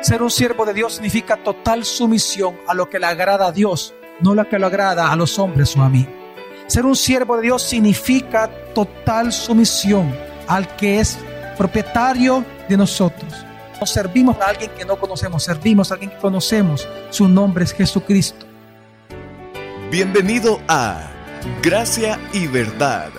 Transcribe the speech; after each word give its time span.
Ser 0.00 0.22
un 0.22 0.30
siervo 0.30 0.64
de 0.64 0.72
Dios 0.72 0.94
significa 0.94 1.36
total 1.36 1.84
sumisión 1.84 2.56
a 2.66 2.72
lo 2.72 2.88
que 2.88 2.98
le 2.98 3.04
agrada 3.04 3.48
a 3.48 3.52
Dios, 3.52 3.92
no 4.20 4.34
lo 4.34 4.48
que 4.48 4.58
le 4.58 4.64
agrada 4.64 5.12
a 5.12 5.16
los 5.16 5.38
hombres 5.38 5.76
o 5.76 5.82
a 5.82 5.90
mí. 5.90 6.08
Ser 6.68 6.86
un 6.86 6.96
siervo 6.96 7.36
de 7.36 7.42
Dios 7.42 7.62
significa 7.62 8.48
total 8.74 9.30
sumisión 9.30 10.10
al 10.48 10.74
que 10.76 11.00
es 11.00 11.18
propietario 11.58 12.42
de 12.66 12.78
nosotros. 12.78 13.30
No 13.78 13.86
servimos 13.86 14.38
a 14.40 14.46
alguien 14.46 14.70
que 14.70 14.86
no 14.86 14.96
conocemos, 14.98 15.42
servimos 15.42 15.90
a 15.90 15.94
alguien 15.94 16.10
que 16.10 16.18
conocemos. 16.18 16.88
Su 17.10 17.28
nombre 17.28 17.64
es 17.64 17.74
Jesucristo. 17.74 18.46
Bienvenido 19.90 20.60
a 20.66 21.10
Gracia 21.62 22.18
y 22.32 22.46
Verdad 22.46 23.10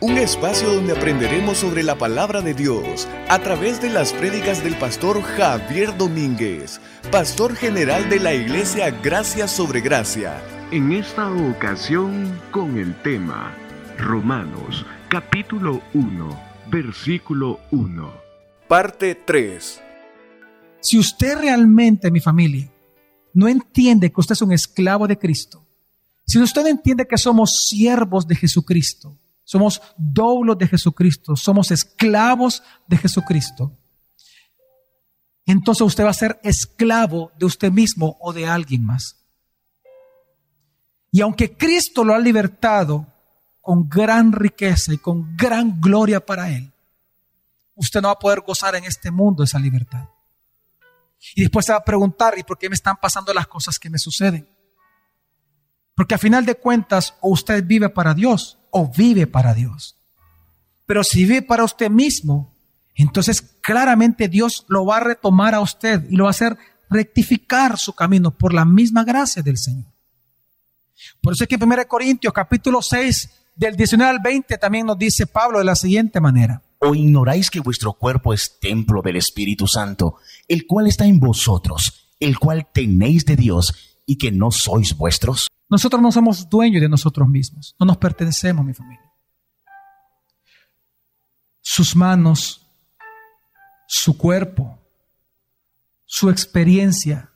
un 0.00 0.18
espacio 0.18 0.72
donde 0.74 0.92
aprenderemos 0.92 1.58
sobre 1.58 1.82
la 1.82 1.96
palabra 1.96 2.42
de 2.42 2.54
Dios 2.54 3.08
a 3.28 3.38
través 3.38 3.80
de 3.80 3.90
las 3.90 4.12
prédicas 4.12 4.62
del 4.62 4.76
pastor 4.76 5.22
Javier 5.22 5.96
Domínguez, 5.96 6.80
pastor 7.10 7.54
general 7.54 8.08
de 8.08 8.20
la 8.20 8.34
iglesia 8.34 8.90
Gracia 8.90 9.48
sobre 9.48 9.80
Gracia. 9.80 10.40
En 10.70 10.92
esta 10.92 11.30
ocasión 11.30 12.40
con 12.50 12.78
el 12.78 12.94
tema 13.02 13.54
Romanos 13.98 14.84
capítulo 15.08 15.82
1, 15.94 16.40
versículo 16.70 17.60
1. 17.70 18.12
Parte 18.68 19.14
3. 19.14 19.80
Si 20.80 20.98
usted 20.98 21.38
realmente, 21.38 22.10
mi 22.10 22.20
familia, 22.20 22.70
no 23.32 23.48
entiende 23.48 24.10
que 24.10 24.20
usted 24.20 24.32
es 24.32 24.42
un 24.42 24.52
esclavo 24.52 25.06
de 25.06 25.18
Cristo, 25.18 25.64
si 26.26 26.40
usted 26.40 26.66
entiende 26.66 27.06
que 27.06 27.18
somos 27.18 27.66
siervos 27.68 28.26
de 28.26 28.34
Jesucristo, 28.34 29.18
somos 29.44 29.80
doulos 29.96 30.58
de 30.58 30.66
Jesucristo, 30.66 31.36
somos 31.36 31.70
esclavos 31.70 32.62
de 32.86 32.96
Jesucristo. 32.96 33.72
Entonces 35.46 35.82
usted 35.82 36.04
va 36.04 36.10
a 36.10 36.14
ser 36.14 36.40
esclavo 36.42 37.30
de 37.38 37.44
usted 37.44 37.70
mismo 37.70 38.16
o 38.20 38.32
de 38.32 38.46
alguien 38.46 38.84
más. 38.84 39.20
Y 41.10 41.20
aunque 41.20 41.56
Cristo 41.56 42.02
lo 42.02 42.14
ha 42.14 42.18
libertado 42.18 43.06
con 43.60 43.88
gran 43.88 44.32
riqueza 44.32 44.92
y 44.92 44.98
con 44.98 45.36
gran 45.36 45.80
gloria 45.80 46.24
para 46.24 46.50
Él, 46.50 46.72
usted 47.74 48.00
no 48.00 48.08
va 48.08 48.14
a 48.14 48.18
poder 48.18 48.40
gozar 48.40 48.74
en 48.74 48.84
este 48.84 49.10
mundo 49.10 49.44
esa 49.44 49.58
libertad. 49.58 50.08
Y 51.34 51.42
después 51.42 51.66
se 51.66 51.72
va 51.72 51.78
a 51.78 51.84
preguntar, 51.84 52.36
¿y 52.38 52.42
por 52.42 52.58
qué 52.58 52.68
me 52.68 52.74
están 52.74 52.96
pasando 52.96 53.32
las 53.32 53.46
cosas 53.46 53.78
que 53.78 53.88
me 53.88 53.98
suceden? 53.98 54.48
Porque 55.94 56.14
a 56.14 56.18
final 56.18 56.44
de 56.44 56.56
cuentas, 56.56 57.14
o 57.20 57.30
usted 57.30 57.64
vive 57.64 57.88
para 57.88 58.14
Dios 58.14 58.58
o 58.76 58.88
vive 58.88 59.28
para 59.28 59.54
Dios. 59.54 59.96
Pero 60.84 61.04
si 61.04 61.24
vive 61.24 61.42
para 61.42 61.62
usted 61.62 61.88
mismo, 61.88 62.52
entonces 62.96 63.40
claramente 63.60 64.28
Dios 64.28 64.66
lo 64.68 64.84
va 64.84 64.96
a 64.96 65.00
retomar 65.00 65.54
a 65.54 65.60
usted 65.60 66.04
y 66.10 66.16
lo 66.16 66.24
va 66.24 66.30
a 66.30 66.32
hacer 66.32 66.58
rectificar 66.90 67.78
su 67.78 67.92
camino 67.94 68.32
por 68.32 68.52
la 68.52 68.64
misma 68.64 69.04
gracia 69.04 69.42
del 69.42 69.58
Señor. 69.58 69.86
Por 71.22 71.34
eso 71.34 71.44
es 71.44 71.48
que 71.48 71.54
en 71.54 71.62
1 71.62 71.86
Corintios 71.86 72.32
capítulo 72.32 72.82
6 72.82 73.30
del 73.54 73.76
19 73.76 74.10
al 74.10 74.18
20 74.18 74.58
también 74.58 74.86
nos 74.86 74.98
dice 74.98 75.28
Pablo 75.28 75.58
de 75.58 75.64
la 75.64 75.76
siguiente 75.76 76.20
manera. 76.20 76.60
¿O 76.80 76.96
ignoráis 76.96 77.50
que 77.50 77.60
vuestro 77.60 77.92
cuerpo 77.92 78.34
es 78.34 78.58
templo 78.60 79.02
del 79.02 79.16
Espíritu 79.16 79.68
Santo, 79.68 80.16
el 80.48 80.66
cual 80.66 80.88
está 80.88 81.06
en 81.06 81.20
vosotros, 81.20 82.10
el 82.18 82.40
cual 82.40 82.66
tenéis 82.72 83.24
de 83.24 83.36
Dios 83.36 84.00
y 84.04 84.18
que 84.18 84.32
no 84.32 84.50
sois 84.50 84.96
vuestros? 84.96 85.48
Nosotros 85.68 86.02
no 86.02 86.12
somos 86.12 86.48
dueños 86.48 86.82
de 86.82 86.88
nosotros 86.88 87.28
mismos, 87.28 87.74
no 87.78 87.86
nos 87.86 87.96
pertenecemos, 87.96 88.64
mi 88.64 88.74
familia. 88.74 89.12
Sus 91.60 91.96
manos, 91.96 92.66
su 93.88 94.16
cuerpo, 94.18 94.78
su 96.04 96.28
experiencia, 96.28 97.30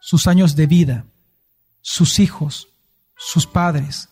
sus 0.00 0.26
años 0.26 0.54
de 0.54 0.66
vida, 0.66 1.06
sus 1.80 2.20
hijos, 2.20 2.68
sus 3.16 3.46
padres, 3.46 4.08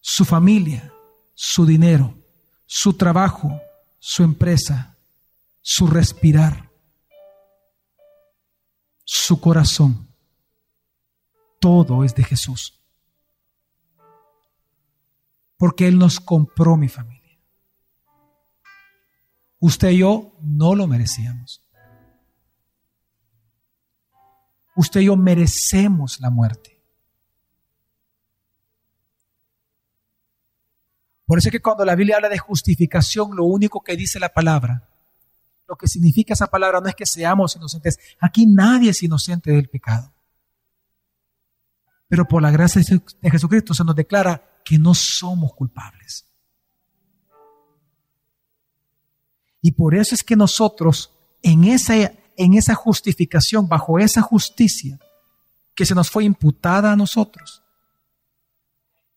su 0.00 0.24
familia, 0.24 0.92
su 1.34 1.64
dinero, 1.64 2.18
su 2.66 2.94
trabajo, 2.94 3.60
su 4.00 4.24
empresa, 4.24 4.96
su 5.60 5.86
respirar, 5.86 6.70
su 9.04 9.40
corazón. 9.40 10.08
Todo 11.60 12.02
es 12.02 12.16
de 12.16 12.24
Jesús 12.24 12.81
porque 15.62 15.86
Él 15.86 15.96
nos 15.96 16.18
compró 16.18 16.76
mi 16.76 16.88
familia. 16.88 17.38
Usted 19.60 19.90
y 19.90 19.98
yo 19.98 20.36
no 20.42 20.74
lo 20.74 20.88
merecíamos. 20.88 21.62
Usted 24.74 25.02
y 25.02 25.04
yo 25.04 25.14
merecemos 25.14 26.18
la 26.18 26.30
muerte. 26.30 26.82
Por 31.26 31.38
eso 31.38 31.48
es 31.48 31.52
que 31.52 31.62
cuando 31.62 31.84
la 31.84 31.94
Biblia 31.94 32.16
habla 32.16 32.28
de 32.28 32.38
justificación, 32.38 33.36
lo 33.36 33.44
único 33.44 33.84
que 33.84 33.96
dice 33.96 34.18
la 34.18 34.30
palabra, 34.30 34.88
lo 35.68 35.76
que 35.76 35.86
significa 35.86 36.34
esa 36.34 36.48
palabra 36.48 36.80
no 36.80 36.88
es 36.88 36.96
que 36.96 37.06
seamos 37.06 37.54
inocentes. 37.54 38.00
Aquí 38.18 38.46
nadie 38.48 38.90
es 38.90 39.00
inocente 39.04 39.52
del 39.52 39.68
pecado. 39.68 40.12
Pero 42.08 42.26
por 42.26 42.42
la 42.42 42.50
gracia 42.50 42.82
de 43.20 43.30
Jesucristo 43.30 43.74
se 43.74 43.84
nos 43.84 43.94
declara 43.94 44.51
que 44.64 44.78
no 44.78 44.94
somos 44.94 45.54
culpables. 45.54 46.26
Y 49.60 49.72
por 49.72 49.94
eso 49.94 50.14
es 50.14 50.24
que 50.24 50.36
nosotros, 50.36 51.12
en 51.42 51.64
esa, 51.64 51.94
en 52.36 52.54
esa 52.54 52.74
justificación, 52.74 53.68
bajo 53.68 53.98
esa 53.98 54.20
justicia 54.20 54.98
que 55.74 55.86
se 55.86 55.94
nos 55.94 56.10
fue 56.10 56.24
imputada 56.24 56.92
a 56.92 56.96
nosotros, 56.96 57.62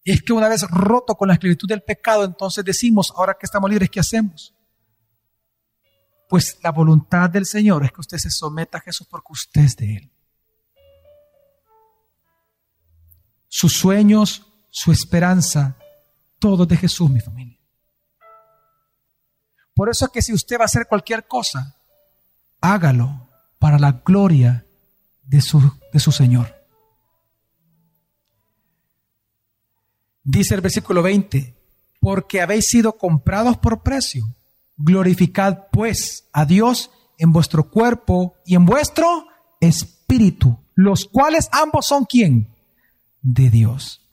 es 0.05 0.21
que 0.21 0.33
una 0.33 0.47
vez 0.47 0.61
roto 0.69 1.15
con 1.15 1.27
la 1.27 1.33
esclavitud 1.33 1.67
del 1.67 1.81
pecado, 1.81 2.23
entonces 2.23 2.63
decimos, 2.63 3.11
ahora 3.15 3.35
que 3.39 3.47
estamos 3.47 3.69
libres, 3.69 3.89
¿qué 3.89 3.99
hacemos? 3.99 4.53
Pues 6.29 6.59
la 6.61 6.71
voluntad 6.71 7.27
del 7.27 7.47
Señor 7.47 7.83
es 7.83 7.91
que 7.91 8.01
usted 8.01 8.19
se 8.19 8.29
someta 8.29 8.77
a 8.77 8.81
Jesús 8.81 9.07
porque 9.09 9.31
usted 9.31 9.61
es 9.61 9.75
de 9.75 9.95
Él. 9.97 10.11
Sus 13.47 13.73
sueños, 13.73 14.44
su 14.75 14.91
esperanza, 14.91 15.77
todo 16.37 16.65
de 16.65 16.75
Jesús, 16.75 17.09
mi 17.09 17.21
familia. 17.21 17.57
Por 19.73 19.89
eso 19.89 20.03
es 20.03 20.11
que 20.11 20.21
si 20.21 20.33
usted 20.33 20.57
va 20.57 20.63
a 20.63 20.65
hacer 20.65 20.85
cualquier 20.89 21.27
cosa, 21.27 21.77
hágalo 22.59 23.29
para 23.57 23.79
la 23.79 23.93
gloria 24.05 24.65
de 25.23 25.39
su, 25.39 25.61
de 25.93 25.99
su 26.01 26.11
Señor. 26.11 26.53
Dice 30.25 30.55
el 30.55 30.61
versículo 30.61 31.01
20, 31.01 31.55
porque 32.01 32.41
habéis 32.41 32.67
sido 32.67 32.97
comprados 32.97 33.57
por 33.57 33.81
precio. 33.81 34.25
Glorificad 34.75 35.67
pues 35.71 36.27
a 36.33 36.43
Dios 36.43 36.91
en 37.17 37.31
vuestro 37.31 37.69
cuerpo 37.69 38.35
y 38.45 38.55
en 38.55 38.65
vuestro 38.65 39.25
espíritu, 39.61 40.59
los 40.73 41.05
cuales 41.05 41.47
ambos 41.53 41.85
son 41.85 42.03
quién? 42.03 42.53
De 43.21 43.49
Dios. 43.49 44.04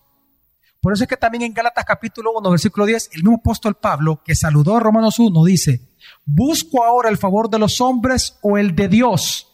Por 0.82 0.92
eso 0.92 1.04
es 1.04 1.08
que 1.08 1.16
también 1.16 1.44
en 1.44 1.54
Gálatas 1.54 1.84
capítulo 1.84 2.32
1, 2.36 2.50
versículo 2.50 2.84
10, 2.84 3.10
el 3.12 3.22
mismo 3.22 3.36
apóstol 3.36 3.76
Pablo, 3.76 4.20
que 4.24 4.34
saludó 4.34 4.76
a 4.76 4.80
Romanos 4.80 5.20
1, 5.20 5.44
dice, 5.44 5.80
¿busco 6.24 6.82
ahora 6.82 7.08
el 7.08 7.18
favor 7.18 7.48
de 7.48 7.60
los 7.60 7.80
hombres 7.80 8.36
o 8.42 8.58
el 8.58 8.74
de 8.74 8.88
Dios? 8.88 9.46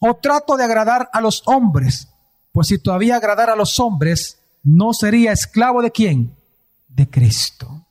¿O 0.00 0.16
trato 0.16 0.56
de 0.56 0.64
agradar 0.64 1.10
a 1.12 1.20
los 1.20 1.42
hombres? 1.44 2.08
Pues 2.50 2.68
si 2.68 2.78
todavía 2.78 3.16
agradar 3.16 3.50
a 3.50 3.56
los 3.56 3.78
hombres, 3.78 4.38
no 4.62 4.94
sería 4.94 5.32
esclavo 5.32 5.82
de 5.82 5.90
quién? 5.90 6.34
De 6.88 7.10
Cristo. 7.10 7.86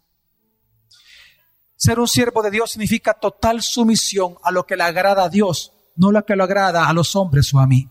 Ser 1.76 2.00
un 2.00 2.08
siervo 2.08 2.42
de 2.42 2.50
Dios 2.50 2.72
significa 2.72 3.14
total 3.14 3.62
sumisión 3.62 4.38
a 4.42 4.50
lo 4.50 4.66
que 4.66 4.76
le 4.76 4.84
agrada 4.84 5.26
a 5.26 5.30
Dios, 5.30 5.74
no 5.96 6.12
lo 6.12 6.26
que 6.26 6.36
le 6.36 6.42
agrada 6.42 6.90
a 6.90 6.94
los 6.94 7.16
hombres 7.16 7.54
o 7.54 7.60
a 7.60 7.68
mí. 7.68 7.88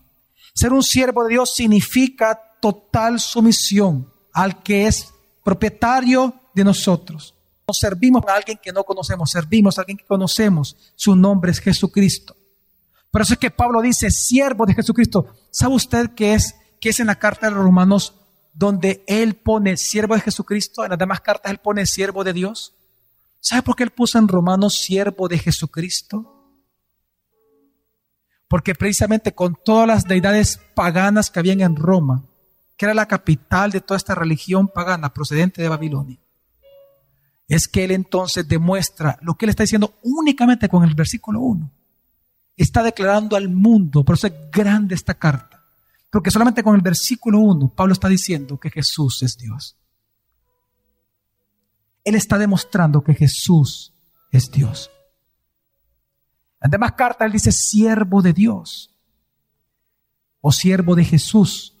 Ser 0.53 0.73
un 0.73 0.83
siervo 0.83 1.23
de 1.23 1.29
Dios 1.29 1.55
significa 1.55 2.57
total 2.59 3.21
sumisión 3.21 4.16
al 4.37 4.61
que 4.61 4.85
es 4.85 5.15
propietario 5.43 6.31
de 6.53 6.63
nosotros. 6.63 7.33
No 7.67 7.73
servimos 7.73 8.23
a 8.27 8.35
alguien 8.35 8.59
que 8.61 8.71
no 8.71 8.83
conocemos, 8.83 9.31
servimos 9.31 9.77
a 9.77 9.81
alguien 9.81 9.97
que 9.97 10.05
conocemos. 10.05 10.77
Su 10.95 11.15
nombre 11.15 11.49
es 11.49 11.59
Jesucristo. 11.59 12.35
Por 13.09 13.23
eso 13.23 13.33
es 13.33 13.39
que 13.39 13.49
Pablo 13.49 13.81
dice, 13.81 14.11
siervo 14.11 14.67
de 14.67 14.75
Jesucristo. 14.75 15.25
¿Sabe 15.49 15.73
usted 15.73 16.11
qué 16.15 16.35
es, 16.35 16.53
qué 16.79 16.89
es 16.89 16.99
en 16.99 17.07
la 17.07 17.17
carta 17.17 17.47
de 17.47 17.55
los 17.55 17.63
romanos 17.63 18.13
donde 18.53 19.03
él 19.07 19.35
pone 19.37 19.75
siervo 19.75 20.13
de 20.13 20.21
Jesucristo? 20.21 20.83
En 20.83 20.91
las 20.91 20.99
demás 20.99 21.21
cartas 21.21 21.51
él 21.51 21.57
pone 21.57 21.87
siervo 21.87 22.23
de 22.23 22.33
Dios. 22.33 22.75
¿Sabe 23.39 23.63
por 23.63 23.75
qué 23.75 23.85
él 23.85 23.91
puso 23.91 24.19
en 24.19 24.27
romanos 24.27 24.75
siervo 24.75 25.27
de 25.27 25.39
Jesucristo? 25.39 26.61
Porque 28.47 28.75
precisamente 28.75 29.33
con 29.33 29.57
todas 29.65 29.87
las 29.87 30.03
deidades 30.03 30.59
paganas 30.75 31.31
que 31.31 31.39
habían 31.39 31.61
en 31.61 31.75
Roma, 31.75 32.23
que 32.77 32.85
era 32.85 32.93
la 32.93 33.07
capital 33.07 33.71
de 33.71 33.81
toda 33.81 33.97
esta 33.97 34.15
religión 34.15 34.67
pagana 34.67 35.13
procedente 35.13 35.61
de 35.61 35.69
Babilonia, 35.69 36.19
es 37.47 37.67
que 37.67 37.83
él 37.83 37.91
entonces 37.91 38.47
demuestra 38.47 39.17
lo 39.21 39.35
que 39.35 39.45
él 39.45 39.49
está 39.49 39.63
diciendo 39.63 39.95
únicamente 40.03 40.69
con 40.69 40.83
el 40.83 40.93
versículo 40.93 41.41
1. 41.41 41.71
está 42.55 42.83
declarando 42.83 43.35
al 43.35 43.49
mundo, 43.49 44.03
por 44.03 44.15
eso 44.15 44.27
es 44.27 44.33
grande 44.51 44.95
esta 44.95 45.13
carta, 45.13 45.63
porque 46.11 46.31
solamente 46.31 46.63
con 46.63 46.75
el 46.75 46.81
versículo 46.81 47.39
1 47.39 47.73
Pablo 47.75 47.93
está 47.93 48.07
diciendo 48.07 48.59
que 48.59 48.69
Jesús 48.69 49.23
es 49.23 49.37
Dios. 49.37 49.77
Él 52.03 52.15
está 52.15 52.37
demostrando 52.37 53.03
que 53.03 53.13
Jesús 53.13 53.93
es 54.31 54.49
Dios. 54.51 54.89
En 56.61 56.71
demás 56.71 56.93
cartas 56.93 57.25
él 57.25 57.33
dice 57.33 57.51
siervo 57.51 58.21
de 58.21 58.33
Dios 58.33 58.95
o 60.41 60.51
siervo 60.51 60.95
de 60.95 61.03
Jesús. 61.05 61.76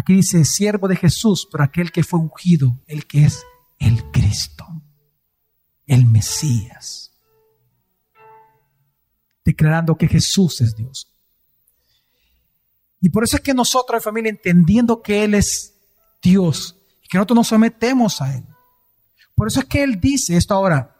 Aquí 0.00 0.14
dice 0.14 0.46
siervo 0.46 0.88
de 0.88 0.96
Jesús, 0.96 1.46
pero 1.52 1.62
aquel 1.62 1.92
que 1.92 2.02
fue 2.02 2.20
ungido, 2.20 2.80
el 2.86 3.06
que 3.06 3.26
es 3.26 3.44
el 3.78 4.10
Cristo, 4.10 4.66
el 5.86 6.06
Mesías, 6.06 7.12
declarando 9.44 9.96
que 9.96 10.08
Jesús 10.08 10.62
es 10.62 10.74
Dios. 10.74 11.12
Y 13.02 13.10
por 13.10 13.24
eso 13.24 13.36
es 13.36 13.42
que 13.42 13.52
nosotros, 13.52 14.02
familia, 14.02 14.30
entendiendo 14.30 15.02
que 15.02 15.22
Él 15.22 15.34
es 15.34 15.74
Dios, 16.22 16.78
y 17.02 17.08
que 17.08 17.18
nosotros 17.18 17.36
nos 17.36 17.48
sometemos 17.48 18.22
a 18.22 18.34
Él. 18.34 18.46
Por 19.34 19.48
eso 19.48 19.60
es 19.60 19.66
que 19.66 19.82
Él 19.82 20.00
dice 20.00 20.34
esto 20.34 20.54
ahora. 20.54 20.96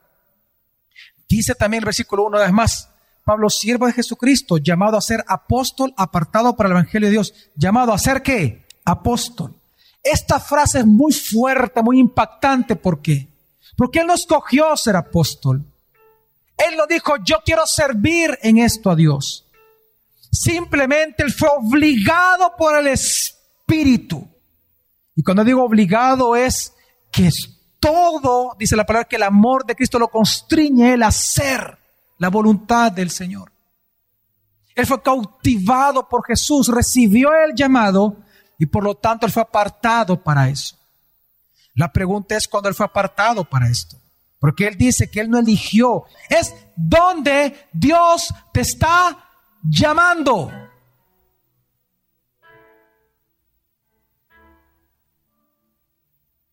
Dice 1.27 1.55
también 1.55 1.81
el 1.81 1.87
versículo 1.87 2.25
1 2.25 2.37
una 2.37 2.45
vez 2.45 2.53
más, 2.53 2.91
Pablo, 3.25 3.49
siervo 3.49 3.87
de 3.87 3.95
Jesucristo, 3.95 4.59
llamado 4.59 4.99
a 4.99 5.01
ser 5.01 5.25
apóstol, 5.27 5.95
apartado 5.97 6.55
para 6.55 6.67
el 6.69 6.73
Evangelio 6.73 7.09
de 7.09 7.13
Dios. 7.13 7.33
Llamado 7.57 7.95
a 7.95 7.99
ser 7.99 8.21
qué? 8.21 8.60
Apóstol. 8.85 9.55
Esta 10.03 10.41
frase 10.41 10.81
es 10.81 10.87
muy 10.87 11.13
fuerte, 11.13 11.83
muy 11.83 11.99
impactante. 11.99 12.77
¿Por 12.77 13.01
qué? 13.01 13.29
Porque 13.77 14.01
Él 14.01 14.07
no 14.07 14.15
escogió 14.15 14.77
ser 14.77 14.97
apóstol. 14.97 15.65
Él 16.57 16.77
no 16.77 16.87
dijo, 16.87 17.15
yo 17.25 17.39
quiero 17.45 17.67
servir 17.67 18.39
en 18.43 18.59
esto 18.59 18.91
a 18.91 18.97
Dios. 18.97 19.47
Simplemente 20.31 21.23
Él 21.23 21.33
fue 21.33 21.49
obligado 21.49 22.55
por 22.57 22.79
el 22.79 22.89
Espíritu. 22.89 24.27
Y 25.17 25.23
cuando 25.23 25.45
digo 25.45 25.65
obligado 25.65 26.37
es 26.37 26.75
que 27.11 27.27
es 27.27 27.51
todo, 27.79 28.55
dice 28.59 28.77
la 28.77 28.87
palabra, 28.87 29.09
que 29.09 29.17
el 29.17 29.23
amor 29.23 29.65
de 29.65 29.75
Cristo 29.75 29.99
lo 29.99 30.09
constriñe 30.09 30.95
a 31.03 31.09
hacer 31.09 31.79
la 32.19 32.29
voluntad 32.29 32.93
del 32.93 33.11
Señor. 33.11 33.51
Él 34.75 34.87
fue 34.87 35.03
cautivado 35.03 36.09
por 36.09 36.25
Jesús, 36.25 36.69
recibió 36.69 37.31
el 37.35 37.55
llamado 37.55 38.17
y 38.61 38.67
por 38.67 38.85
lo 38.85 38.95
tanto 38.95 39.25
él 39.25 39.33
fue 39.33 39.43
apartado 39.43 40.23
para 40.23 40.47
eso. 40.51 40.77
La 41.75 41.91
pregunta 41.91 42.37
es 42.37 42.47
cuándo 42.47 42.69
él 42.69 42.75
fue 42.75 42.85
apartado 42.85 43.43
para 43.43 43.67
esto. 43.67 43.97
Porque 44.39 44.67
él 44.67 44.77
dice 44.77 45.11
que 45.11 45.21
él 45.21 45.31
no 45.31 45.39
eligió. 45.39 46.05
Es 46.29 46.55
donde 46.77 47.69
Dios 47.73 48.35
te 48.53 48.61
está 48.61 49.31
llamando. 49.63 50.53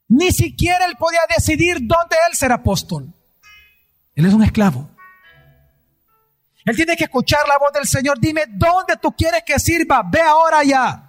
Ni 0.07 0.31
siquiera 0.31 0.85
él 0.85 0.95
podía 0.97 1.19
decidir 1.27 1.79
dónde 1.81 2.15
él 2.29 2.37
ser 2.37 2.53
apóstol. 2.53 3.13
Él 4.15 4.25
es 4.25 4.33
un 4.33 4.43
esclavo. 4.43 4.89
Él 6.63 6.73
tiene 6.73 6.95
que 6.95 7.03
escuchar 7.03 7.45
la 7.49 7.57
voz 7.57 7.73
del 7.73 7.85
Señor. 7.85 8.17
Dime 8.17 8.45
dónde 8.47 8.95
tú 8.95 9.11
quieres 9.11 9.43
que 9.45 9.59
sirva. 9.59 10.03
Ve 10.09 10.21
ahora 10.21 10.63
ya. 10.63 11.06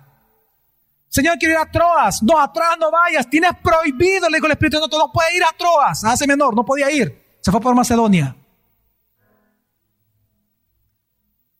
Señor, 1.09 1.39
quiero 1.39 1.55
ir 1.55 1.61
a 1.61 1.71
Troas. 1.71 2.23
No, 2.23 2.39
a 2.39 2.53
Troas 2.53 2.79
no 2.79 2.91
vayas. 2.91 3.29
Tienes 3.29 3.53
prohibido, 3.63 4.29
le 4.29 4.37
dijo 4.37 4.47
el 4.47 4.53
Espíritu 4.53 4.79
Santo, 4.79 4.99
no 4.99 5.13
puede 5.13 5.37
ir 5.37 5.43
a 5.43 5.57
Troas. 5.57 6.05
Hace 6.05 6.27
menor, 6.27 6.55
no 6.55 6.65
podía 6.65 6.91
ir. 6.91 7.39
Se 7.41 7.51
fue 7.51 7.61
por 7.61 7.75
Macedonia. 7.75 8.37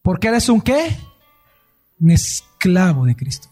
Porque 0.03 0.29
eres 0.29 0.49
un 0.49 0.61
qué? 0.61 0.97
Un 2.01 2.11
esclavo 2.11 3.05
de 3.05 3.17
Cristo. 3.17 3.49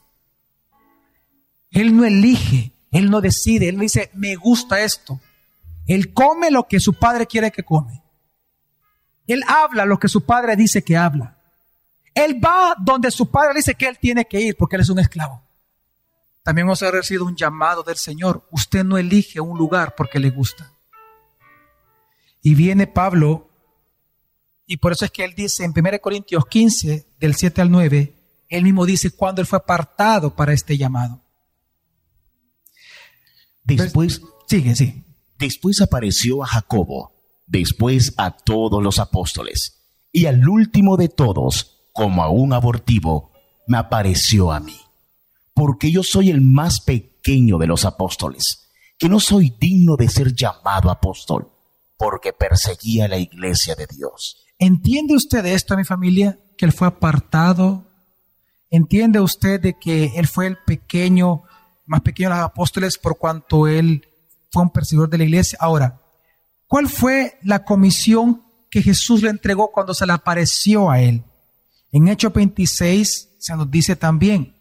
Él 1.71 1.97
no 1.97 2.05
elige, 2.05 2.73
él 2.91 3.11
no 3.11 3.21
decide, 3.21 3.69
él 3.69 3.79
dice, 3.79 4.11
me 4.15 4.37
gusta 4.37 4.81
esto. 4.81 5.21
Él 5.87 6.13
come 6.13 6.51
lo 6.51 6.67
que 6.67 6.81
su 6.81 6.95
padre 6.95 7.27
quiere 7.27 7.51
que 7.51 7.63
come. 7.63 8.03
Él 9.27 9.43
habla 9.47 9.85
lo 9.85 9.99
que 9.99 10.09
su 10.09 10.25
padre 10.25 10.57
dice 10.57 10.83
que 10.83 10.97
habla. 10.97 11.37
Él 12.15 12.41
va 12.43 12.75
donde 12.79 13.11
su 13.11 13.31
padre 13.31 13.55
dice 13.57 13.75
que 13.75 13.87
él 13.87 13.99
tiene 13.99 14.25
que 14.25 14.41
ir 14.41 14.57
porque 14.57 14.77
él 14.77 14.83
es 14.83 14.89
un 14.89 14.99
esclavo. 14.99 15.43
También 16.47 16.69
hemos 16.69 16.81
recibido 16.81 17.25
un 17.25 17.35
llamado 17.35 17.83
del 17.83 17.97
Señor. 17.97 18.47
Usted 18.53 18.85
no 18.85 18.99
elige 18.99 19.41
un 19.41 19.59
lugar 19.59 19.97
porque 19.97 20.21
le 20.21 20.31
gusta. 20.31 20.73
Y 22.41 22.55
viene 22.55 22.87
Pablo, 22.87 23.51
y 24.65 24.77
por 24.77 24.93
eso 24.93 25.05
es 25.05 25.11
que 25.11 25.25
él 25.25 25.35
dice 25.35 25.65
en 25.65 25.75
1 25.77 26.01
Corintios 26.01 26.47
15, 26.47 27.09
del 27.19 27.35
7 27.35 27.63
al 27.63 27.73
9, 27.73 28.15
él 28.49 28.63
mismo 28.63 28.87
dice 28.87 29.11
cuando 29.11 29.41
él 29.41 29.47
fue 29.49 29.59
apartado 29.59 30.37
para 30.37 30.53
este 30.53 30.79
llamado. 30.79 31.21
Después, 33.65 34.23
sigue, 34.47 34.77
sí. 34.77 35.05
Después 35.41 35.81
apareció 35.81 36.45
a 36.45 36.47
Jacobo 36.47 37.13
después 37.49 38.15
a 38.19 38.31
todos 38.31 38.81
los 38.81 39.01
apóstoles, 39.01 39.81
y 40.13 40.27
al 40.27 40.49
último 40.49 40.97
de 40.97 41.09
todos, 41.09 41.89
como 41.93 42.23
a 42.23 42.31
un 42.31 42.53
abortivo, 42.53 43.33
me 43.67 43.79
apareció 43.79 44.53
a 44.53 44.61
mí, 44.61 44.79
porque 45.57 45.91
yo 45.91 46.05
soy 46.05 46.31
el 46.31 46.43
más 46.43 46.81
pequeño 46.81 47.59
de 47.59 47.67
los 47.67 47.85
apóstoles, 47.85 48.69
que 48.97 49.09
no 49.09 49.19
soy 49.19 49.57
digno 49.59 49.97
de 49.97 50.09
ser 50.09 50.35
llamado 50.35 50.91
apóstol, 50.91 51.51
porque 51.97 52.33
perseguía 52.33 53.09
la 53.09 53.19
iglesia 53.19 53.75
de 53.75 53.89
Dios. 53.89 54.45
¿Entiende 54.59 55.17
usted 55.17 55.45
esto, 55.47 55.77
mi 55.77 55.85
familia? 55.85 56.39
Que 56.57 56.67
él 56.67 56.73
fue 56.73 56.87
apartado. 56.87 57.87
¿Entiende 58.71 59.19
usted 59.19 59.59
de 59.61 59.79
que 59.79 60.13
él 60.17 60.29
fue 60.29 60.47
el 60.47 60.59
pequeño, 60.59 61.43
más 61.87 62.03
pequeño 62.03 62.29
de 62.29 62.37
los 62.37 62.45
apóstoles 62.45 62.99
por 62.99 63.17
cuanto 63.17 63.67
él 63.67 64.07
fue 64.53 64.63
un 64.63 64.71
perseguidor 64.71 65.09
de 65.09 65.19
la 65.19 65.25
iglesia? 65.25 65.59
Ahora, 65.59 66.03
¿Cuál 66.67 66.89
fue 66.89 67.39
la 67.43 67.65
comisión 67.65 68.43
que 68.71 68.83
Jesús 68.83 69.23
le 69.23 69.31
entregó 69.31 69.71
cuando 69.71 69.95
se 69.95 70.05
le 70.05 70.13
apareció 70.13 70.91
a 70.91 71.01
él? 71.01 71.23
En 71.93 72.09
Hechos 72.09 72.33
26 72.33 73.37
se 73.39 73.57
nos 73.57 73.71
dice 73.71 73.95
también 73.95 74.56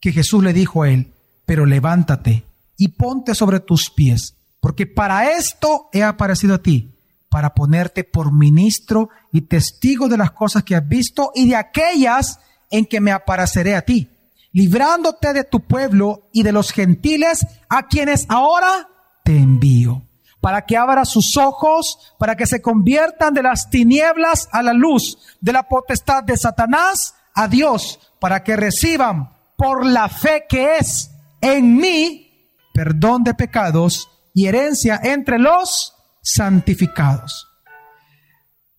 que 0.00 0.12
Jesús 0.12 0.42
le 0.42 0.52
dijo 0.52 0.82
a 0.82 0.90
él, 0.90 1.12
pero 1.44 1.66
levántate 1.66 2.44
y 2.76 2.88
ponte 2.88 3.34
sobre 3.34 3.60
tus 3.60 3.90
pies, 3.90 4.36
porque 4.60 4.86
para 4.86 5.32
esto 5.32 5.88
he 5.92 6.02
aparecido 6.02 6.54
a 6.54 6.62
ti, 6.62 6.94
para 7.28 7.54
ponerte 7.54 8.04
por 8.04 8.32
ministro 8.32 9.10
y 9.32 9.42
testigo 9.42 10.08
de 10.08 10.16
las 10.16 10.32
cosas 10.32 10.64
que 10.64 10.74
has 10.74 10.88
visto 10.88 11.30
y 11.34 11.48
de 11.48 11.56
aquellas 11.56 12.40
en 12.70 12.86
que 12.86 13.00
me 13.00 13.12
apareceré 13.12 13.76
a 13.76 13.82
ti, 13.82 14.08
librándote 14.52 15.32
de 15.32 15.44
tu 15.44 15.60
pueblo 15.60 16.28
y 16.32 16.42
de 16.42 16.52
los 16.52 16.72
gentiles 16.72 17.46
a 17.68 17.86
quienes 17.86 18.26
ahora 18.28 18.88
te 19.22 19.36
envío 19.36 20.02
para 20.40 20.64
que 20.64 20.76
abra 20.76 21.04
sus 21.04 21.36
ojos, 21.36 22.14
para 22.18 22.34
que 22.34 22.46
se 22.46 22.62
conviertan 22.62 23.34
de 23.34 23.42
las 23.42 23.68
tinieblas 23.68 24.48
a 24.52 24.62
la 24.62 24.72
luz, 24.72 25.18
de 25.40 25.52
la 25.52 25.64
potestad 25.64 26.24
de 26.24 26.36
Satanás 26.36 27.14
a 27.34 27.46
Dios, 27.46 28.00
para 28.18 28.42
que 28.42 28.56
reciban 28.56 29.30
por 29.60 29.84
la 29.84 30.08
fe 30.08 30.46
que 30.48 30.78
es 30.78 31.10
en 31.42 31.76
mí 31.76 32.48
perdón 32.72 33.22
de 33.22 33.34
pecados 33.34 34.08
y 34.32 34.46
herencia 34.46 34.98
entre 35.02 35.38
los 35.38 35.94
santificados. 36.22 37.46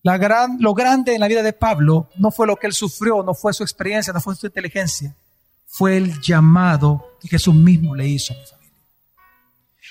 Lo 0.02 0.74
grande 0.74 1.14
en 1.14 1.20
la 1.20 1.28
vida 1.28 1.44
de 1.44 1.54
Pablo 1.54 2.10
no 2.18 2.32
fue 2.32 2.48
lo 2.48 2.56
que 2.56 2.66
él 2.66 2.74
sufrió, 2.74 3.22
no 3.22 3.36
fue 3.36 3.54
su 3.54 3.62
experiencia, 3.62 4.12
no 4.12 4.22
fue 4.22 4.36
su 4.36 4.48
inteligencia, 4.48 5.16
fue 5.68 5.98
el 5.98 6.20
llamado 6.20 7.10
que 7.20 7.28
Jesús 7.28 7.54
mismo 7.54 7.94
le 7.94 8.08
hizo. 8.08 8.34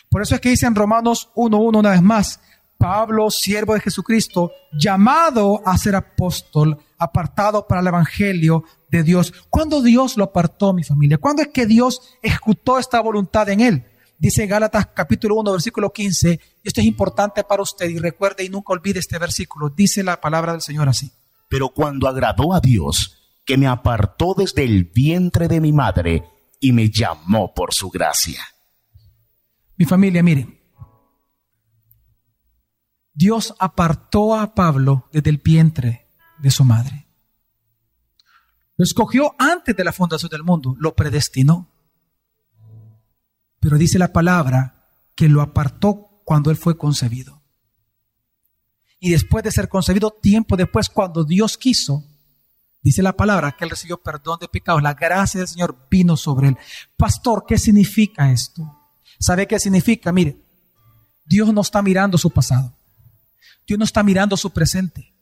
Por 0.08 0.22
eso 0.22 0.34
es 0.34 0.40
que 0.40 0.48
dice 0.48 0.66
en 0.66 0.74
Romanos 0.74 1.30
1.1 1.36 1.78
una 1.78 1.90
vez 1.90 2.02
más, 2.02 2.40
Pablo, 2.80 3.30
siervo 3.30 3.74
de 3.74 3.80
Jesucristo, 3.80 4.52
llamado 4.72 5.60
a 5.66 5.76
ser 5.76 5.94
apóstol, 5.94 6.78
apartado 6.96 7.66
para 7.66 7.82
el 7.82 7.88
Evangelio 7.88 8.64
de 8.88 9.02
Dios. 9.02 9.34
¿Cuándo 9.50 9.82
Dios 9.82 10.16
lo 10.16 10.24
apartó, 10.24 10.72
mi 10.72 10.82
familia? 10.82 11.18
¿Cuándo 11.18 11.42
es 11.42 11.48
que 11.48 11.66
Dios 11.66 12.00
ejecutó 12.22 12.78
esta 12.78 12.98
voluntad 13.02 13.50
en 13.50 13.60
él? 13.60 13.84
Dice 14.18 14.46
Gálatas 14.46 14.88
capítulo 14.94 15.34
1, 15.36 15.52
versículo 15.52 15.92
15. 15.92 16.40
Esto 16.64 16.80
es 16.80 16.86
importante 16.86 17.44
para 17.44 17.62
usted 17.62 17.86
y 17.86 17.98
recuerde 17.98 18.44
y 18.44 18.48
nunca 18.48 18.72
olvide 18.72 18.98
este 18.98 19.18
versículo. 19.18 19.68
Dice 19.68 20.02
la 20.02 20.18
palabra 20.18 20.52
del 20.52 20.62
Señor 20.62 20.88
así. 20.88 21.12
Pero 21.50 21.68
cuando 21.68 22.08
agradó 22.08 22.54
a 22.54 22.60
Dios, 22.60 23.18
que 23.44 23.58
me 23.58 23.66
apartó 23.66 24.32
desde 24.34 24.64
el 24.64 24.84
vientre 24.84 25.48
de 25.48 25.60
mi 25.60 25.72
madre 25.72 26.24
y 26.58 26.72
me 26.72 26.88
llamó 26.88 27.52
por 27.52 27.74
su 27.74 27.90
gracia. 27.90 28.42
Mi 29.76 29.84
familia, 29.84 30.22
miren. 30.22 30.59
Dios 33.20 33.54
apartó 33.58 34.34
a 34.34 34.54
Pablo 34.54 35.06
desde 35.12 35.28
el 35.28 35.36
vientre 35.36 36.08
de 36.38 36.50
su 36.50 36.64
madre. 36.64 37.06
Lo 38.78 38.82
escogió 38.82 39.34
antes 39.38 39.76
de 39.76 39.84
la 39.84 39.92
fundación 39.92 40.30
del 40.30 40.42
mundo, 40.42 40.74
lo 40.78 40.96
predestinó. 40.96 41.68
Pero 43.58 43.76
dice 43.76 43.98
la 43.98 44.14
palabra 44.14 44.86
que 45.14 45.28
lo 45.28 45.42
apartó 45.42 46.22
cuando 46.24 46.50
él 46.50 46.56
fue 46.56 46.78
concebido. 46.78 47.42
Y 48.98 49.10
después 49.10 49.44
de 49.44 49.52
ser 49.52 49.68
concebido, 49.68 50.12
tiempo 50.12 50.56
después, 50.56 50.88
cuando 50.88 51.22
Dios 51.22 51.58
quiso, 51.58 52.06
Dice 52.82 53.02
la 53.02 53.14
palabra 53.14 53.52
que 53.52 53.64
él 53.64 53.70
recibió 53.70 53.98
perdón 53.98 54.38
de 54.40 54.48
pecados. 54.48 54.82
La 54.82 54.94
gracia 54.94 55.40
del 55.40 55.48
Señor 55.48 55.86
vino 55.90 56.16
sobre 56.16 56.48
él. 56.48 56.56
Pastor, 56.96 57.44
¿qué 57.46 57.58
significa 57.58 58.32
esto? 58.32 58.62
¿Sabe 59.18 59.46
qué 59.46 59.60
significa? 59.60 60.10
Mire, 60.10 60.42
Dios 61.26 61.52
no 61.52 61.60
está 61.60 61.82
mirando 61.82 62.16
su 62.16 62.30
pasado. 62.30 62.79
Dios 63.66 63.78
no 63.78 63.84
está 63.84 64.02
mirando 64.02 64.36
su 64.36 64.50
presente. 64.50 65.12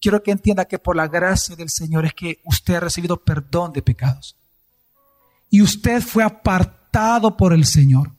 Quiero 0.00 0.22
que 0.22 0.30
entienda 0.30 0.64
que 0.66 0.78
por 0.78 0.96
la 0.96 1.08
gracia 1.08 1.56
del 1.56 1.70
Señor 1.70 2.04
es 2.06 2.14
que 2.14 2.40
usted 2.44 2.74
ha 2.74 2.80
recibido 2.80 3.16
perdón 3.16 3.72
de 3.72 3.82
pecados. 3.82 4.36
Y 5.50 5.62
usted 5.62 6.02
fue 6.02 6.22
apartado 6.22 7.36
por 7.36 7.52
el 7.52 7.64
Señor. 7.64 8.12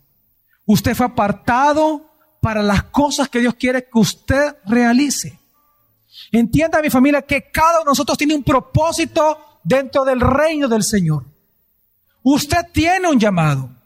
Usted 0.65 0.95
fue 0.95 1.05
apartado 1.05 2.09
para 2.41 2.63
las 2.63 2.83
cosas 2.83 3.29
que 3.29 3.39
Dios 3.39 3.55
quiere 3.55 3.83
que 3.83 4.00
usted 4.00 4.57
realice. 4.65 5.39
Entienda 6.31 6.81
mi 6.81 6.89
familia 6.89 7.21
que 7.21 7.51
cada 7.51 7.79
uno 7.79 7.86
de 7.86 7.91
nosotros 7.91 8.17
tiene 8.17 8.36
un 8.36 8.43
propósito 8.43 9.59
dentro 9.63 10.03
del 10.03 10.19
reino 10.19 10.67
del 10.67 10.83
Señor. 10.83 11.25
Usted 12.24 12.57
tiene 12.74 13.07
un 13.07 13.19
llamado. 13.19 13.76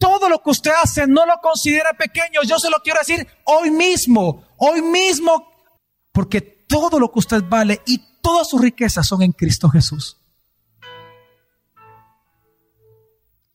Todo 0.00 0.30
lo 0.30 0.42
que 0.42 0.48
usted 0.48 0.70
hace 0.82 1.06
no 1.06 1.26
lo 1.26 1.38
considera 1.42 1.92
pequeño. 1.92 2.40
Yo 2.42 2.58
se 2.58 2.70
lo 2.70 2.78
quiero 2.82 3.00
decir 3.00 3.26
hoy 3.44 3.70
mismo, 3.70 4.44
hoy 4.56 4.80
mismo, 4.80 5.46
porque 6.10 6.40
todo 6.40 6.98
lo 6.98 7.12
que 7.12 7.18
usted 7.18 7.42
vale 7.46 7.82
y 7.84 8.00
todas 8.22 8.48
sus 8.48 8.62
riquezas 8.62 9.06
son 9.06 9.20
en 9.20 9.32
Cristo 9.32 9.68
Jesús. 9.68 10.16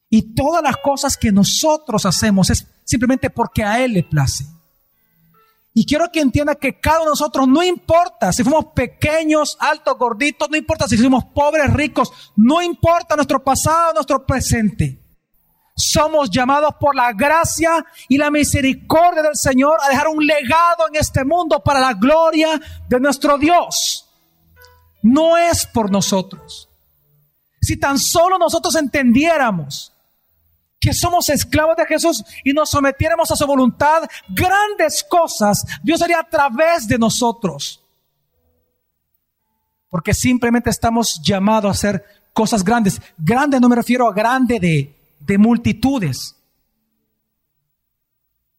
Y 0.08 0.36
todas 0.36 0.62
las 0.62 0.78
cosas 0.78 1.18
que 1.18 1.32
nosotros 1.32 2.06
hacemos 2.06 2.52
es 2.52 2.68
simplemente 2.84 3.32
porque 3.32 3.64
a 3.64 3.84
Él 3.84 3.94
le 3.94 4.04
place. 4.04 4.46
Y 5.74 5.84
quiero 5.84 6.12
que 6.12 6.22
entienda 6.22 6.54
que 6.54 6.80
cada 6.80 7.00
uno 7.00 7.06
de 7.06 7.12
nosotros, 7.14 7.48
no 7.48 7.64
importa 7.64 8.32
si 8.32 8.44
fuimos 8.44 8.68
pequeños, 8.76 9.58
altos, 9.60 9.98
gorditos, 9.98 10.48
no 10.48 10.56
importa 10.56 10.88
si 10.88 10.96
fuimos 10.96 11.26
pobres, 11.26 11.74
ricos, 11.74 12.14
no 12.36 12.62
importa 12.62 13.16
nuestro 13.16 13.44
pasado, 13.44 13.96
nuestro 13.96 14.24
presente. 14.28 15.05
Somos 15.76 16.30
llamados 16.30 16.76
por 16.80 16.96
la 16.96 17.12
gracia 17.12 17.86
y 18.08 18.18
la 18.18 18.32
misericordia 18.32 19.22
del 19.22 19.36
Señor 19.36 19.78
a 19.84 19.90
dejar 19.90 20.08
un 20.08 20.26
legado 20.26 20.88
en 20.88 20.96
este 20.96 21.26
mundo 21.26 21.62
para 21.62 21.82
la 21.82 21.94
gloria 21.94 22.60
de 22.88 23.00
nuestro 23.00 23.38
Dios. 23.38 24.10
No 25.02 25.36
es 25.36 25.66
por 25.66 25.92
nosotros. 25.92 26.70
Si 27.60 27.78
tan 27.78 28.00
solo 28.00 28.38
nosotros 28.38 28.76
entendiéramos 28.76 29.92
que 30.80 30.94
somos 30.94 31.28
esclavos 31.30 31.76
de 31.76 31.86
Jesús 31.86 32.24
y 32.46 32.54
nos 32.54 32.70
sometiéramos 32.70 33.30
a 33.32 33.36
su 33.36 33.46
voluntad, 33.46 34.04
grandes 34.30 35.04
cosas 35.04 35.66
Dios 35.84 36.02
haría 36.02 36.20
a 36.20 36.30
través 36.30 36.88
de 36.88 36.98
nosotros. 36.98 37.84
Porque 39.90 40.14
simplemente 40.14 40.70
estamos 40.70 41.20
llamados 41.22 41.70
a 41.70 41.72
hacer 41.72 42.06
cosas 42.32 42.64
grandes. 42.64 43.02
Grande 43.18 43.60
no 43.60 43.68
me 43.68 43.76
refiero 43.76 44.08
a 44.08 44.14
grande 44.14 44.60
de, 44.60 44.95
de 45.26 45.38
multitudes. 45.38 46.36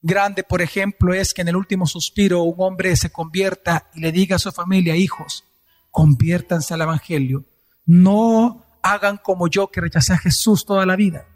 Grande, 0.02 0.44
por 0.44 0.62
ejemplo, 0.62 1.14
es 1.14 1.34
que 1.34 1.42
en 1.42 1.48
el 1.48 1.56
último 1.56 1.86
suspiro 1.86 2.42
un 2.42 2.54
hombre 2.58 2.94
se 2.96 3.10
convierta 3.10 3.90
y 3.94 4.00
le 4.00 4.12
diga 4.12 4.36
a 4.36 4.38
su 4.38 4.52
familia, 4.52 4.96
hijos, 4.96 5.44
conviértanse 5.90 6.74
al 6.74 6.82
Evangelio. 6.82 7.44
No 7.84 8.64
hagan 8.82 9.18
como 9.18 9.48
yo 9.48 9.68
que 9.68 9.80
rechacé 9.80 10.12
a 10.12 10.18
Jesús 10.18 10.64
toda 10.64 10.86
la 10.86 10.96
vida 10.96 11.26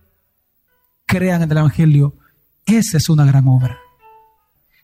crean 1.11 1.43
en 1.43 1.51
el 1.51 1.59
Evangelio, 1.59 2.15
esa 2.65 2.97
es 2.97 3.09
una 3.09 3.25
gran 3.25 3.49
obra. 3.49 3.81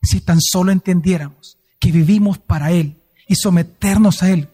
Si 0.02 0.20
tan 0.20 0.40
solo 0.40 0.72
entendiéramos 0.72 1.56
que 1.78 1.92
vivimos 1.92 2.38
para 2.38 2.72
Él 2.72 3.00
y 3.28 3.36
someternos 3.36 4.24
a 4.24 4.30
Él, 4.30 4.48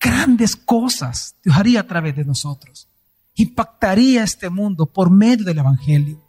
grandes 0.00 0.56
cosas 0.56 1.36
Dios 1.44 1.56
haría 1.56 1.80
a 1.80 1.86
través 1.86 2.16
de 2.16 2.24
nosotros. 2.24 2.88
Impactaría 3.36 4.22
este 4.22 4.48
mundo 4.48 4.86
por 4.86 5.10
medio 5.10 5.44
del 5.44 5.58
Evangelio. 5.58 6.22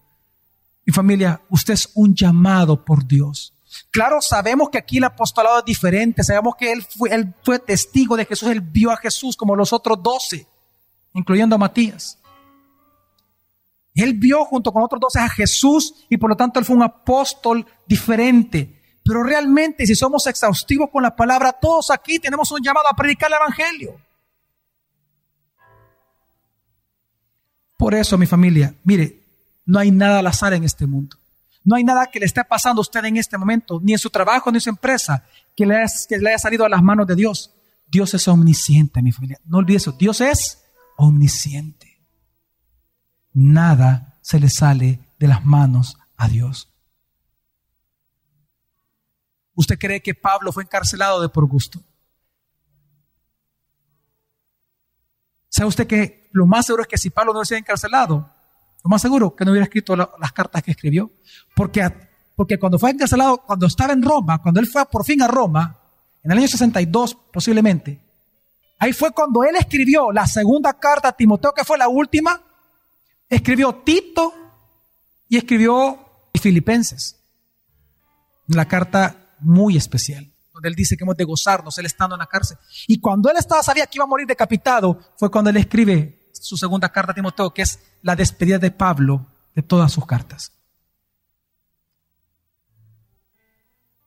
Mi 0.85 0.93
familia, 0.93 1.41
usted 1.49 1.73
es 1.73 1.89
un 1.95 2.15
llamado 2.15 2.83
por 2.83 3.05
Dios. 3.05 3.53
Claro, 3.91 4.21
sabemos 4.21 4.69
que 4.69 4.77
aquí 4.77 4.97
el 4.97 5.03
apostolado 5.03 5.59
es 5.59 5.65
diferente, 5.65 6.23
sabemos 6.23 6.55
que 6.55 6.71
él 6.71 6.85
fue, 7.43 7.59
testigo 7.59 8.15
de 8.15 8.25
Jesús, 8.25 8.49
él 8.49 8.61
vio 8.61 8.91
a 8.91 8.97
Jesús 8.97 9.35
como 9.35 9.55
los 9.55 9.73
otros 9.73 10.01
doce, 10.01 10.47
incluyendo 11.13 11.55
a 11.55 11.59
Matías. 11.59 12.19
Él 13.95 14.13
vio 14.13 14.45
junto 14.45 14.71
con 14.71 14.83
otros 14.83 14.99
doce 14.99 15.19
a 15.19 15.29
Jesús 15.29 16.05
y 16.09 16.17
por 16.17 16.29
lo 16.29 16.35
tanto 16.35 16.59
él 16.59 16.65
fue 16.65 16.75
un 16.75 16.83
apóstol 16.83 17.65
diferente. 17.87 18.99
Pero 19.03 19.23
realmente 19.23 19.85
si 19.85 19.95
somos 19.95 20.27
exhaustivos 20.27 20.89
con 20.91 21.03
la 21.03 21.15
palabra, 21.15 21.53
todos 21.53 21.91
aquí 21.91 22.19
tenemos 22.19 22.51
un 22.51 22.61
llamado 22.61 22.87
a 22.89 22.95
predicar 22.95 23.29
el 23.29 23.37
Evangelio. 23.37 24.04
Por 27.77 27.93
eso, 27.93 28.17
mi 28.17 28.25
familia, 28.25 28.73
mire, 28.83 29.19
no 29.65 29.79
hay 29.79 29.91
nada 29.91 30.19
al 30.19 30.27
azar 30.27 30.53
en 30.53 30.63
este 30.63 30.85
mundo. 30.85 31.17
No 31.63 31.75
hay 31.75 31.83
nada 31.83 32.07
que 32.07 32.19
le 32.19 32.25
esté 32.25 32.43
pasando 32.43 32.79
a 32.79 32.83
usted 32.83 33.03
en 33.05 33.17
este 33.17 33.37
momento, 33.37 33.79
ni 33.83 33.93
en 33.93 33.99
su 33.99 34.09
trabajo, 34.09 34.51
ni 34.51 34.57
en 34.57 34.61
su 34.61 34.69
empresa, 34.69 35.23
que 35.55 35.65
le, 35.65 35.75
haya 35.75 36.37
salido 36.37 36.65
a 36.65 36.69
las 36.69 36.83
manos 36.83 37.07
de 37.07 37.15
Dios. 37.15 37.51
Dios 37.87 38.13
es 38.13 38.27
omnisciente, 38.27 39.01
mi 39.01 39.11
familia. 39.11 39.39
No 39.45 39.57
olvide 39.57 39.77
eso. 39.77 39.91
Dios 39.91 40.21
es 40.21 40.63
omnisciente 40.97 41.95
nada 43.35 44.17
se 44.21 44.39
le 44.39 44.49
sale 44.49 44.99
de 45.19 45.27
las 45.27 45.45
manos 45.45 45.97
a 46.17 46.27
Dios. 46.27 46.71
¿Usted 49.53 49.77
cree 49.77 50.01
que 50.01 50.15
Pablo 50.15 50.51
fue 50.51 50.63
encarcelado 50.63 51.21
de 51.21 51.29
por 51.29 51.45
gusto? 51.45 51.79
¿Sabe 55.55 55.69
usted 55.69 55.87
que 55.87 56.27
lo 56.33 56.45
más 56.45 56.65
seguro 56.65 56.81
es 56.81 56.89
que 56.89 56.97
si 56.97 57.11
Pablo 57.11 57.31
no 57.31 57.39
hubiese 57.39 57.55
encarcelado, 57.55 58.29
lo 58.83 58.89
más 58.89 59.01
seguro 59.01 59.33
que 59.33 59.45
no 59.45 59.51
hubiera 59.51 59.63
escrito 59.63 59.95
las 59.95 60.33
cartas 60.33 60.61
que 60.61 60.71
escribió? 60.71 61.09
Porque, 61.55 61.89
porque 62.35 62.59
cuando 62.59 62.77
fue 62.77 62.91
encarcelado, 62.91 63.37
cuando 63.37 63.65
estaba 63.67 63.93
en 63.93 64.03
Roma, 64.03 64.41
cuando 64.41 64.59
él 64.59 64.67
fue 64.67 64.85
por 64.87 65.05
fin 65.05 65.21
a 65.21 65.29
Roma, 65.29 65.79
en 66.21 66.29
el 66.29 66.39
año 66.39 66.47
62 66.49 67.15
posiblemente, 67.31 68.01
ahí 68.79 68.91
fue 68.91 69.11
cuando 69.11 69.45
él 69.45 69.55
escribió 69.55 70.11
la 70.11 70.27
segunda 70.27 70.73
carta 70.77 71.07
a 71.07 71.11
Timoteo, 71.13 71.53
que 71.53 71.63
fue 71.63 71.77
la 71.77 71.87
última, 71.87 72.41
escribió 73.29 73.75
Tito 73.75 74.33
y 75.29 75.37
escribió 75.37 76.27
Filipenses. 76.33 77.15
La 78.47 78.65
carta 78.65 79.37
muy 79.39 79.77
especial, 79.77 80.33
él 80.67 80.75
dice 80.75 80.95
que 80.97 81.03
hemos 81.03 81.17
de 81.17 81.23
gozarnos, 81.23 81.77
él 81.77 81.85
estando 81.85 82.15
en 82.15 82.19
la 82.19 82.27
cárcel. 82.27 82.57
Y 82.87 82.99
cuando 82.99 83.29
él 83.29 83.37
estaba, 83.37 83.63
sabía 83.63 83.85
que 83.87 83.97
iba 83.97 84.05
a 84.05 84.07
morir 84.07 84.27
decapitado, 84.27 84.99
fue 85.17 85.29
cuando 85.31 85.49
él 85.49 85.57
escribe 85.57 86.29
su 86.33 86.57
segunda 86.57 86.89
carta 86.89 87.11
a 87.11 87.15
Timoteo, 87.15 87.53
que 87.53 87.63
es 87.63 87.79
la 88.01 88.15
despedida 88.15 88.57
de 88.57 88.71
Pablo 88.71 89.27
de 89.53 89.61
todas 89.63 89.91
sus 89.91 90.05
cartas. 90.05 90.51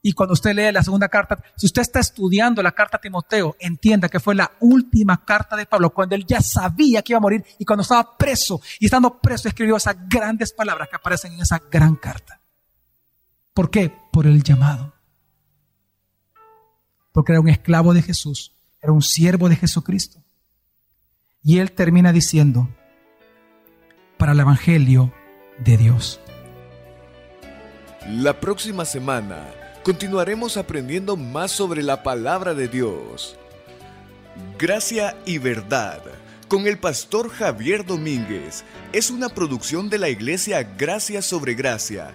Y 0.00 0.12
cuando 0.12 0.34
usted 0.34 0.54
lee 0.54 0.72
la 0.72 0.82
segunda 0.82 1.08
carta, 1.08 1.42
si 1.56 1.66
usted 1.66 1.82
está 1.82 1.98
estudiando 1.98 2.62
la 2.62 2.72
carta 2.72 2.96
a 2.96 3.00
Timoteo, 3.00 3.56
entienda 3.58 4.08
que 4.08 4.20
fue 4.20 4.34
la 4.34 4.52
última 4.60 5.24
carta 5.24 5.56
de 5.56 5.66
Pablo, 5.66 5.90
cuando 5.90 6.14
él 6.14 6.24
ya 6.24 6.40
sabía 6.40 7.02
que 7.02 7.12
iba 7.12 7.18
a 7.18 7.20
morir 7.20 7.44
y 7.58 7.64
cuando 7.64 7.82
estaba 7.82 8.16
preso 8.16 8.60
y 8.78 8.86
estando 8.86 9.18
preso 9.18 9.48
escribió 9.48 9.76
esas 9.76 9.96
grandes 10.08 10.52
palabras 10.52 10.88
que 10.88 10.96
aparecen 10.96 11.32
en 11.32 11.40
esa 11.40 11.60
gran 11.70 11.96
carta. 11.96 12.40
¿Por 13.52 13.70
qué? 13.70 13.92
Por 14.12 14.26
el 14.26 14.42
llamado. 14.42 14.97
Porque 17.18 17.32
era 17.32 17.40
un 17.40 17.48
esclavo 17.48 17.94
de 17.94 18.02
Jesús, 18.02 18.54
era 18.80 18.92
un 18.92 19.02
siervo 19.02 19.48
de 19.48 19.56
Jesucristo. 19.56 20.22
Y 21.42 21.58
él 21.58 21.72
termina 21.72 22.12
diciendo, 22.12 22.68
para 24.16 24.30
el 24.30 24.38
Evangelio 24.38 25.12
de 25.58 25.76
Dios. 25.78 26.20
La 28.06 28.38
próxima 28.38 28.84
semana 28.84 29.52
continuaremos 29.82 30.56
aprendiendo 30.56 31.16
más 31.16 31.50
sobre 31.50 31.82
la 31.82 32.04
palabra 32.04 32.54
de 32.54 32.68
Dios. 32.68 33.36
Gracia 34.56 35.16
y 35.26 35.38
verdad 35.38 36.00
con 36.46 36.68
el 36.68 36.78
pastor 36.78 37.30
Javier 37.30 37.84
Domínguez 37.84 38.62
es 38.92 39.10
una 39.10 39.28
producción 39.28 39.90
de 39.90 39.98
la 39.98 40.08
iglesia 40.08 40.62
Gracia 40.62 41.20
sobre 41.20 41.54
Gracia. 41.54 42.14